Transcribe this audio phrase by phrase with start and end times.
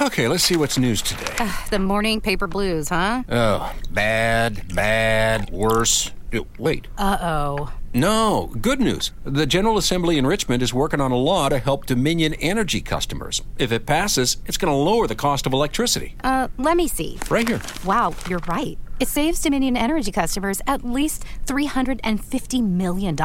[0.00, 1.50] Okay, let's see what's news today.
[1.70, 3.24] The morning paper blues, huh?
[3.28, 6.12] Oh, bad, bad, worse.
[6.32, 6.86] Uh, Wait.
[6.96, 7.72] Uh oh.
[7.92, 9.10] No, good news.
[9.24, 13.42] The General Assembly in Richmond is working on a law to help Dominion Energy customers.
[13.58, 16.14] If it passes, it's going to lower the cost of electricity.
[16.22, 17.18] Uh, let me see.
[17.28, 17.60] Right here.
[17.84, 18.78] Wow, you're right.
[19.00, 23.16] It saves Dominion Energy customers at least $350 million.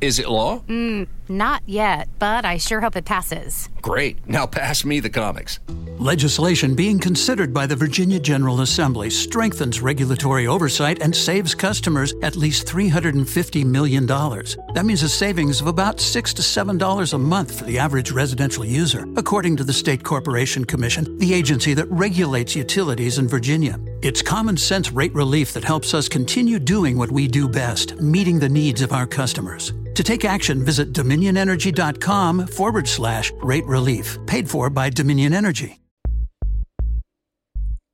[0.00, 0.60] Is it law?
[0.60, 3.68] Mm, not yet, but I sure hope it passes.
[3.82, 4.26] Great.
[4.26, 5.60] Now pass me the comics.
[6.00, 12.36] Legislation being considered by the Virginia General Assembly strengthens regulatory oversight and saves customers at
[12.36, 14.06] least $350 million.
[14.06, 18.64] That means a savings of about 6 to $7 a month for the average residential
[18.64, 23.78] user, according to the State Corporation Commission, the agency that regulates utilities in Virginia.
[24.00, 28.38] It's common sense rate relief that helps us continue doing what we do best, meeting
[28.38, 29.74] the needs of our customers.
[29.96, 35.76] To take action, visit dominionenergy.com forward slash rate relief, paid for by Dominion Energy.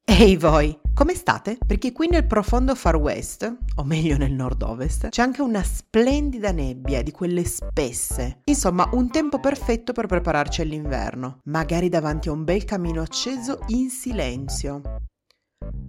[0.09, 1.59] Ehi voi, come state?
[1.67, 7.03] Perché qui nel profondo Far West, o meglio nel nord-ovest, c'è anche una splendida nebbia
[7.03, 8.39] di quelle spesse.
[8.45, 13.91] Insomma, un tempo perfetto per prepararci all'inverno, magari davanti a un bel camino acceso in
[13.91, 14.81] silenzio.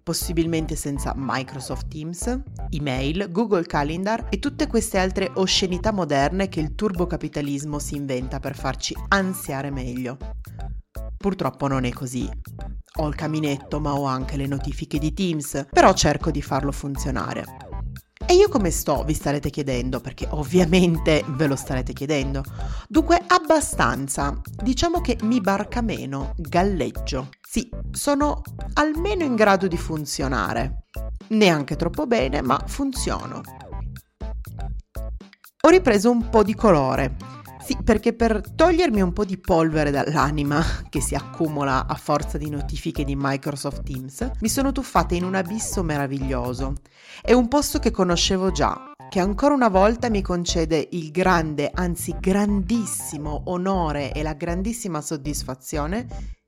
[0.01, 6.73] Possibilmente senza Microsoft Teams, email, Google Calendar e tutte queste altre oscenità moderne che il
[6.73, 10.17] turbocapitalismo si inventa per farci ansiare meglio.
[11.15, 12.27] Purtroppo non è così.
[12.97, 17.45] Ho il caminetto, ma ho anche le notifiche di Teams, però cerco di farlo funzionare.
[18.25, 22.43] E io come sto, vi starete chiedendo, perché ovviamente ve lo starete chiedendo.
[22.89, 24.41] Dunque, abbastanza.
[24.61, 27.29] Diciamo che mi barca meno, galleggio.
[27.41, 28.41] Sì, sono
[28.73, 30.87] almeno in grado di funzionare.
[31.29, 33.41] Neanche troppo bene, ma funziono.
[35.61, 37.15] Ho ripreso un po' di colore.
[37.67, 42.49] Sì, perché per togliermi un po' di polvere dall'anima che si accumula a forza di
[42.49, 46.75] notifiche di Microsoft Teams, mi sono tuffata in un abisso meraviglioso.
[47.21, 52.15] È un posto che conoscevo già, che ancora una volta mi concede il grande, anzi
[52.17, 56.07] grandissimo onore e la grandissima soddisfazione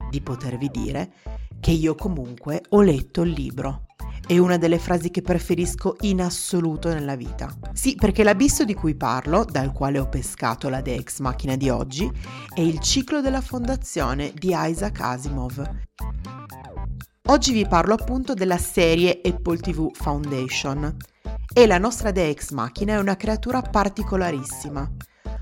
[0.09, 1.11] di potervi dire
[1.59, 3.87] che io comunque ho letto il libro.
[4.29, 7.51] È una delle frasi che preferisco in assoluto nella vita.
[7.73, 12.07] Sì, perché l'abisso di cui parlo, dal quale ho pescato la Dex macchina di oggi,
[12.53, 15.71] è il ciclo della fondazione di Isaac Asimov.
[17.29, 20.95] Oggi vi parlo appunto della serie Apple TV Foundation.
[21.51, 24.87] E la nostra Dex macchina è una creatura particolarissima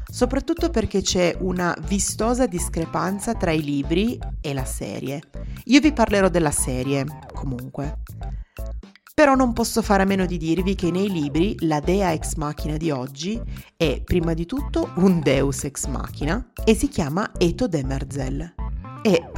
[0.10, 5.22] soprattutto perché c'è una vistosa discrepanza tra i libri e la serie.
[5.66, 8.00] Io vi parlerò della serie, comunque.
[9.20, 12.78] Però non posso fare a meno di dirvi che nei libri la dea ex machina
[12.78, 13.42] di oggi
[13.76, 18.54] è prima di tutto un deus ex machina e si chiama Eto Demerzel.
[19.02, 19.32] E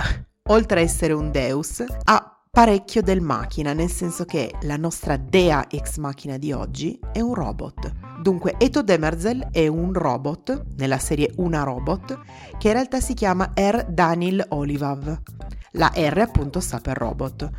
[0.49, 5.69] oltre a essere un deus, ha parecchio del macchina, nel senso che la nostra dea
[5.69, 8.19] ex machina di oggi è un robot.
[8.21, 12.19] Dunque, Eto Demerzel è un robot, nella serie Una Robot,
[12.57, 13.85] che in realtà si chiama R.
[13.87, 15.21] Daniel Olivav.
[15.73, 17.49] La R appunto sta per robot.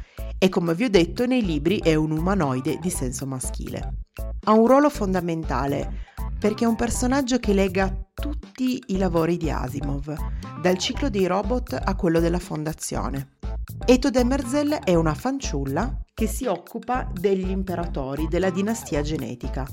[0.42, 4.06] E come vi ho detto, nei libri è un umanoide di senso maschile.
[4.44, 6.06] Ha un ruolo fondamentale
[6.38, 10.14] perché è un personaggio che lega tutti i lavori di Asimov,
[10.62, 13.36] dal ciclo dei robot a quello della fondazione.
[13.84, 19.66] Eto Demerzel è una fanciulla che si occupa degli imperatori della dinastia genetica.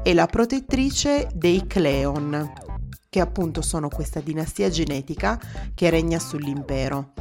[0.00, 2.52] È la protettrice dei Cleon,
[3.14, 5.40] che appunto sono questa dinastia genetica
[5.72, 7.12] che regna sull'impero.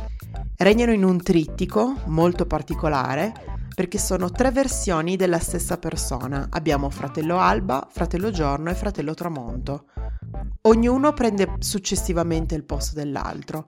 [0.58, 3.32] Regnano in un trittico molto particolare
[3.76, 6.48] perché sono tre versioni della stessa persona.
[6.50, 9.86] Abbiamo fratello Alba, fratello Giorno e fratello Tramonto.
[10.62, 13.66] Ognuno prende successivamente il posto dell'altro.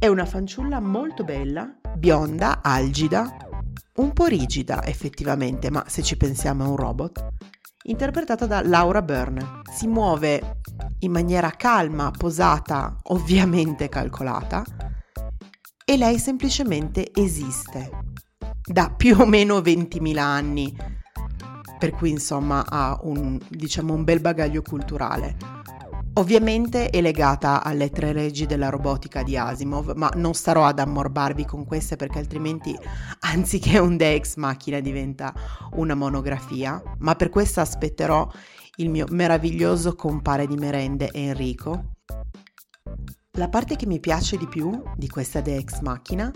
[0.00, 3.32] È una fanciulla molto bella, bionda, algida,
[3.98, 7.28] un po' rigida effettivamente, ma se ci pensiamo è un robot,
[7.84, 9.62] interpretata da Laura Byrne.
[9.72, 10.62] Si muove
[11.00, 14.64] in maniera calma, posata, ovviamente calcolata,
[15.84, 17.90] e lei semplicemente esiste.
[18.62, 20.76] Da più o meno 20.000 anni,
[21.78, 25.55] per cui insomma ha un, diciamo, un bel bagaglio culturale.
[26.18, 31.44] Ovviamente è legata alle tre leggi della robotica di Asimov, ma non starò ad ammorbarvi
[31.44, 32.74] con queste perché altrimenti
[33.20, 35.34] anziché un Dex macchina diventa
[35.72, 38.26] una monografia, ma per questo aspetterò
[38.76, 41.96] il mio meraviglioso compare di merende Enrico.
[43.32, 46.32] La parte che mi piace di più di questa Dex macchina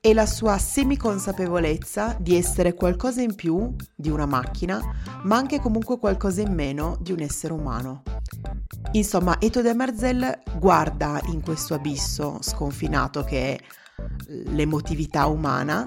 [0.00, 4.80] è la sua semiconsapevolezza di essere qualcosa in più di una macchina,
[5.24, 8.02] ma anche comunque qualcosa in meno di un essere umano.
[8.92, 13.58] Insomma, Eto de Marzel guarda in questo abisso sconfinato che è
[14.46, 15.84] l'emotività umana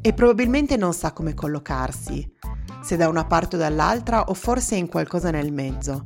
[0.00, 2.34] e probabilmente non sa come collocarsi,
[2.82, 6.02] se da una parte o dall'altra o forse in qualcosa nel mezzo.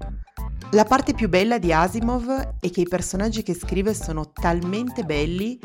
[0.73, 5.59] La parte più bella di Asimov è che i personaggi che scrive sono talmente belli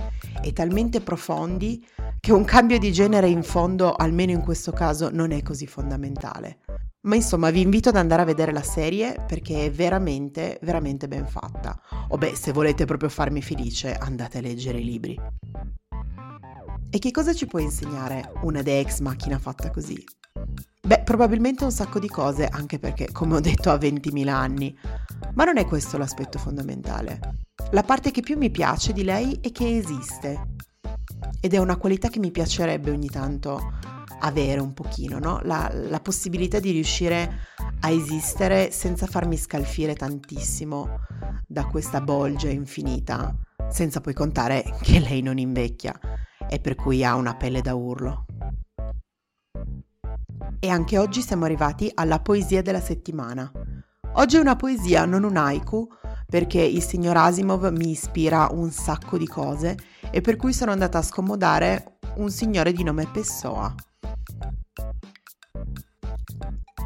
[0.44, 1.84] e talmente profondi
[2.20, 6.60] che un cambio di genere in fondo, almeno in questo caso, non è così fondamentale.
[7.10, 11.26] Ma insomma, vi invito ad andare a vedere la serie perché è veramente, veramente ben
[11.26, 11.82] fatta.
[12.10, 15.20] O beh, se volete proprio farmi felice, andate a leggere i libri.
[16.88, 20.04] E che cosa ci può insegnare una The Ex macchina fatta così?
[20.84, 24.78] Beh, probabilmente un sacco di cose, anche perché, come ho detto, ha 20.000 anni.
[25.34, 27.48] Ma non è questo l'aspetto fondamentale.
[27.72, 30.58] La parte che più mi piace di lei è che esiste.
[31.42, 35.40] Ed è una qualità che mi piacerebbe ogni tanto avere un pochino, no?
[35.44, 37.48] la, la possibilità di riuscire
[37.82, 41.00] a esistere senza farmi scalfire tantissimo
[41.48, 43.36] da questa bolgia infinita,
[43.70, 45.98] senza poi contare che lei non invecchia
[46.50, 48.26] e per cui ha una pelle da urlo.
[50.60, 53.50] E anche oggi siamo arrivati alla poesia della settimana.
[54.14, 55.88] Oggi è una poesia, non un haiku,
[56.26, 59.78] perché il signor Asimov mi ispira un sacco di cose
[60.12, 63.74] e per cui sono andata a scomodare un signore di nome Pessoa.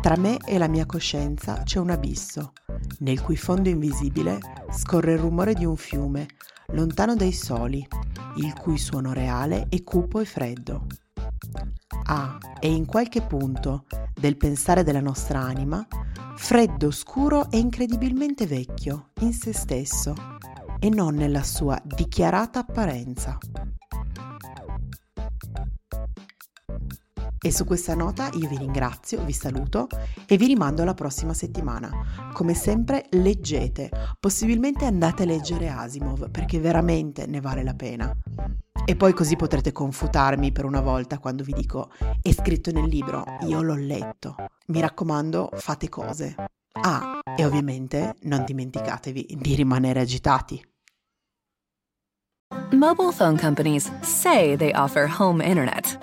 [0.04, 2.52] Tra me e la mia coscienza c'è un abisso,
[3.00, 4.38] nel cui fondo invisibile
[4.70, 6.28] scorre il rumore di un fiume,
[6.74, 7.88] lontano dai soli,
[8.36, 10.88] il cui suono reale è cupo e freddo.
[12.08, 15.88] Ah, e in qualche punto del pensare della nostra anima,
[16.36, 20.14] freddo, scuro e incredibilmente vecchio in se stesso
[20.82, 23.38] e non nella sua dichiarata apparenza.
[27.46, 29.90] E su questa nota io vi ringrazio, vi saluto
[30.26, 32.32] e vi rimando alla prossima settimana.
[32.32, 38.16] Come sempre leggete, possibilmente andate a leggere Asimov perché veramente ne vale la pena.
[38.86, 41.92] E poi così potrete confutarmi per una volta quando vi dico
[42.22, 44.38] è scritto nel libro, io l'ho letto.
[44.68, 46.36] Mi raccomando, fate cose.
[46.72, 50.66] Ah, e ovviamente non dimenticatevi di rimanere agitati.
[52.72, 56.03] Mobile phone companies say they offer home internet.